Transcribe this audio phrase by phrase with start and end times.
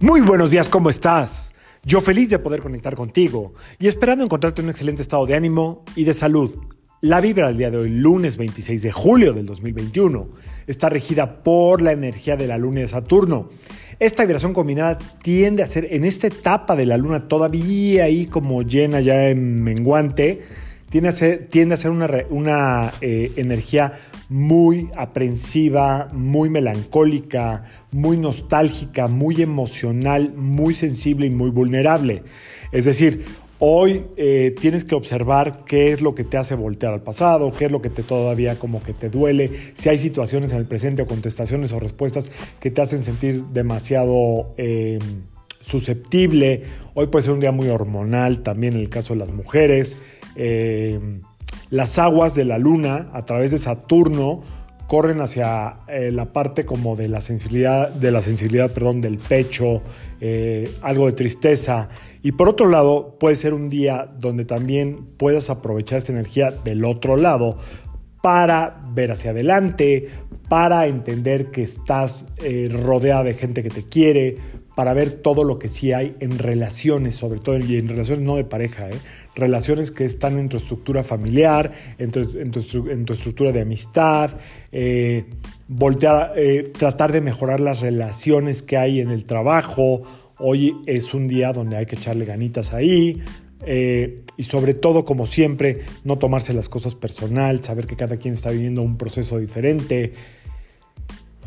[0.00, 1.56] Muy buenos días, ¿cómo estás?
[1.82, 5.82] Yo feliz de poder conectar contigo y esperando encontrarte en un excelente estado de ánimo
[5.96, 6.54] y de salud.
[7.00, 10.28] La vibra del día de hoy, lunes 26 de julio del 2021,
[10.68, 13.48] está regida por la energía de la luna de Saturno.
[13.98, 18.62] Esta vibración combinada tiende a ser en esta etapa de la luna todavía ahí como
[18.62, 20.42] llena ya en menguante,
[20.88, 23.94] tiende a ser, tiende a ser una, una eh, energía
[24.28, 32.22] muy aprensiva, muy melancólica, muy nostálgica, muy emocional, muy sensible y muy vulnerable.
[32.72, 33.24] Es decir,
[33.58, 37.66] hoy eh, tienes que observar qué es lo que te hace voltear al pasado, qué
[37.66, 41.02] es lo que te todavía como que te duele, si hay situaciones en el presente
[41.02, 44.54] o contestaciones o respuestas que te hacen sentir demasiado...
[44.56, 44.98] Eh,
[45.60, 46.62] susceptible,
[46.94, 49.98] hoy puede ser un día muy hormonal también en el caso de las mujeres,
[50.40, 50.98] eh,
[51.70, 54.42] las aguas de la luna a través de Saturno
[54.86, 59.82] corren hacia eh, la parte como de la sensibilidad, de la sensibilidad perdón, del pecho,
[60.20, 61.90] eh, algo de tristeza.
[62.22, 66.84] Y por otro lado, puede ser un día donde también puedas aprovechar esta energía del
[66.84, 67.58] otro lado
[68.22, 70.08] para ver hacia adelante,
[70.48, 72.26] para entender que estás
[72.70, 74.36] rodeada de gente que te quiere,
[74.78, 78.36] para ver todo lo que sí hay en relaciones, sobre todo, y en relaciones no
[78.36, 78.94] de pareja, ¿eh?
[79.34, 84.36] relaciones que están en tu estructura familiar, en tu, estructura de amistad,
[84.70, 85.24] eh,
[85.66, 90.02] voltear, eh, tratar de mejorar las relaciones que hay en el trabajo.
[90.38, 93.20] Hoy es un día donde hay que echarle ganitas ahí.
[93.66, 98.52] y sobre todo, como siempre, no tomarse las cosas personal, saber que cada quien está
[98.52, 100.12] viviendo un proceso diferente,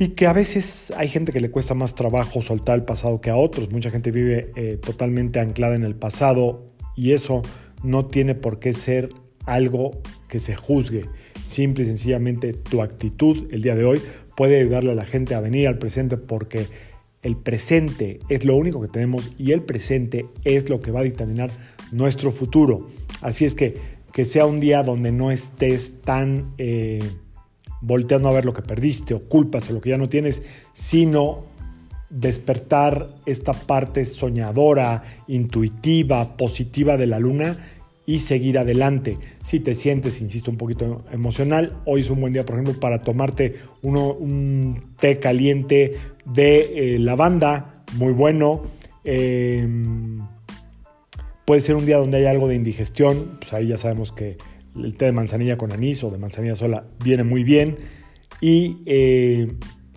[0.00, 3.28] y que a veces hay gente que le cuesta más trabajo soltar el pasado que
[3.28, 3.70] a otros.
[3.70, 7.42] Mucha gente vive eh, totalmente anclada en el pasado y eso
[7.84, 9.10] no tiene por qué ser
[9.44, 11.04] algo que se juzgue.
[11.44, 14.00] Simple y sencillamente tu actitud el día de hoy
[14.38, 16.66] puede ayudarle a la gente a venir al presente porque
[17.20, 21.04] el presente es lo único que tenemos y el presente es lo que va a
[21.04, 21.50] dictaminar
[21.92, 22.88] nuestro futuro.
[23.20, 26.54] Así es que que sea un día donde no estés tan...
[26.56, 27.00] Eh,
[27.80, 31.44] volteando a ver lo que perdiste o culpas o lo que ya no tienes, sino
[32.10, 37.56] despertar esta parte soñadora, intuitiva, positiva de la luna
[38.04, 39.18] y seguir adelante.
[39.42, 43.02] Si te sientes, insisto, un poquito emocional, hoy es un buen día, por ejemplo, para
[43.02, 48.62] tomarte un té caliente de eh, lavanda, muy bueno.
[49.04, 50.18] Em,
[51.44, 54.36] puede ser un día donde hay algo de indigestión, pues ahí ya sabemos que
[54.76, 57.78] el té de manzanilla con anís o de manzanilla sola viene muy bien.
[58.40, 59.52] Y eh,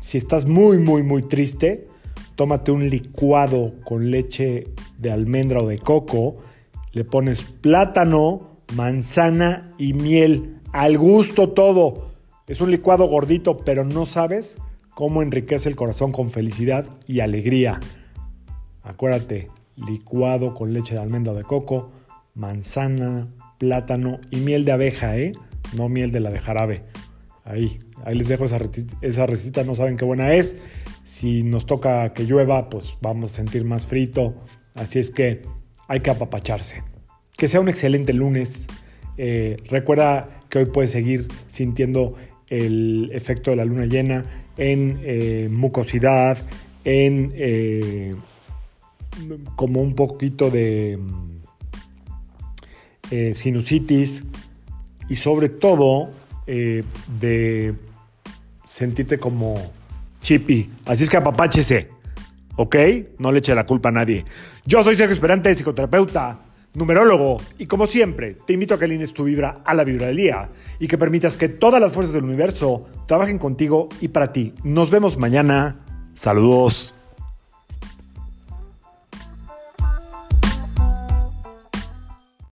[0.00, 1.86] si estás muy, muy, muy triste,
[2.34, 6.36] tómate un licuado con leche de almendra o de coco,
[6.92, 12.10] le pones plátano, manzana y miel, al gusto todo.
[12.46, 14.58] Es un licuado gordito, pero no sabes
[14.94, 17.80] cómo enriquece el corazón con felicidad y alegría.
[18.82, 19.50] Acuérdate,
[19.86, 21.90] licuado con leche de almendra o de coco,
[22.34, 23.28] manzana,
[23.64, 25.32] plátano y miel de abeja, ¿eh?
[25.74, 26.82] No miel de la de jarabe.
[27.44, 28.58] Ahí, ahí les dejo esa,
[29.00, 30.58] esa receta, no saben qué buena es.
[31.02, 34.34] Si nos toca que llueva, pues vamos a sentir más frito.
[34.74, 35.42] Así es que
[35.88, 36.82] hay que apapacharse.
[37.36, 38.66] Que sea un excelente lunes.
[39.16, 42.16] Eh, recuerda que hoy puedes seguir sintiendo
[42.48, 44.24] el efecto de la luna llena
[44.58, 46.36] en eh, mucosidad,
[46.84, 48.14] en eh,
[49.56, 50.98] como un poquito de
[53.14, 54.24] eh, sinusitis
[55.08, 56.10] y sobre todo
[56.48, 56.82] eh,
[57.20, 57.74] de
[58.64, 59.54] sentirte como
[60.20, 60.68] chippy.
[60.84, 61.90] Así es que apapáchese,
[62.56, 62.76] ¿ok?
[63.18, 64.24] No le eche la culpa a nadie.
[64.66, 66.40] Yo soy Sergio Esperante, psicoterapeuta,
[66.74, 70.16] numerólogo, y como siempre, te invito a que alines tu vibra a la vibra del
[70.16, 70.48] día
[70.80, 74.54] y que permitas que todas las fuerzas del universo trabajen contigo y para ti.
[74.64, 75.84] Nos vemos mañana.
[76.16, 76.96] Saludos.